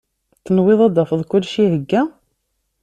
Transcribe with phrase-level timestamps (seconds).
[0.45, 2.01] Tenwiḍ ad d-tafeḍ kullec ihegga?